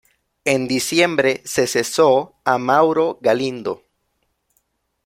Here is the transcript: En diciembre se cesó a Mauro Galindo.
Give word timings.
En 0.45 0.67
diciembre 0.67 1.43
se 1.45 1.67
cesó 1.67 2.33
a 2.43 2.57
Mauro 2.57 3.19
Galindo. 3.21 3.83